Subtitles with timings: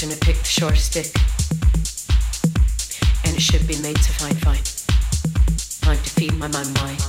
[0.00, 1.10] And I pick the short stick.
[3.24, 4.62] And it should be made to fine, fine.
[5.82, 7.00] Time to feed my mind, mind.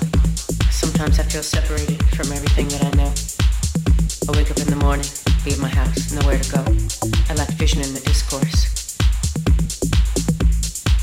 [0.72, 3.14] Sometimes I feel separated from everything that I know.
[4.28, 5.06] I wake up in the morning,
[5.46, 6.66] leave my house, nowhere to go.
[7.30, 8.98] I lack vision in the discourse.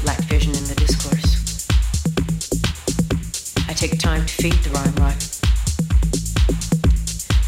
[0.04, 1.68] Lack vision in the discourse.
[3.68, 5.22] I take time to feed the rhyme right.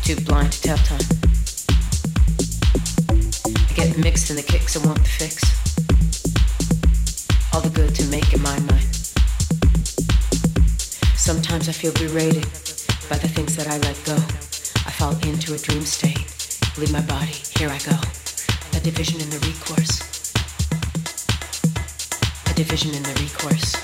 [0.04, 1.27] Too blind to tell time.
[3.98, 5.42] Mixed in the kicks I want the fix.
[7.52, 8.94] All the good to make it my mind.
[11.16, 12.44] Sometimes I feel berated
[13.10, 14.14] by the things that I let go.
[14.86, 16.30] I fall into a dream state.
[16.78, 17.98] Leave my body, here I go.
[18.78, 19.98] A division in the recourse.
[22.46, 23.74] A division in the recourse.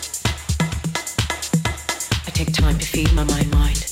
[2.24, 3.83] I take time to feed my mind, mind.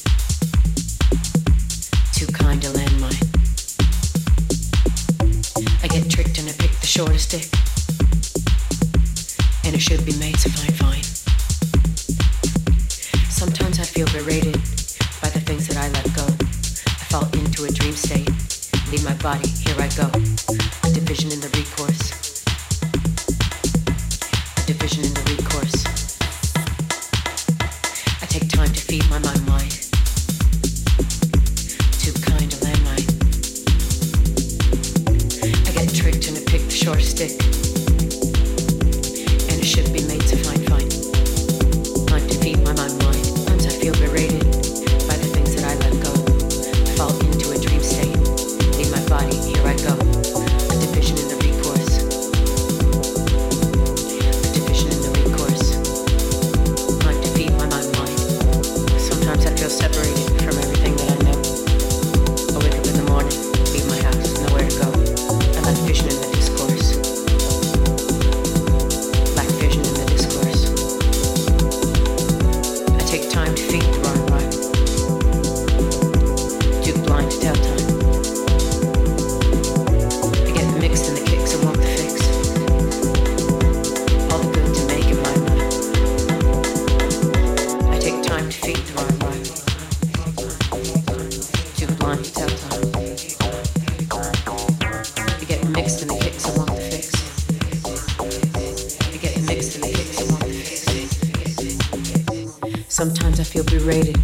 [103.53, 104.22] Feel berated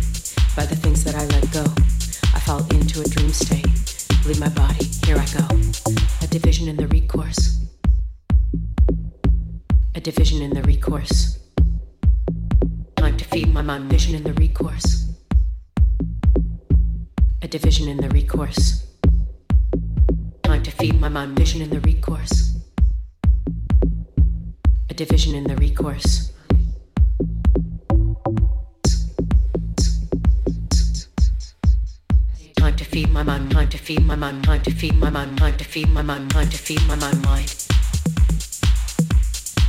[33.04, 35.62] feed my mind, time to feed my mind, time to feed my mind, time to
[35.62, 37.46] feed my mind, time to feed my mind, mind.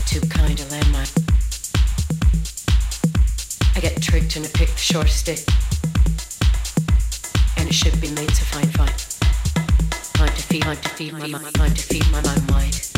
[0.07, 1.11] Too kind to landmine.
[3.75, 5.41] I get tricked and I pick the short stick.
[7.57, 8.97] And it should be made to fine, fine.
[10.13, 12.88] Time to feed, time to feed my mind, time to feed my mind, mind.